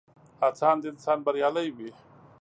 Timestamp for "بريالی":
1.25-1.67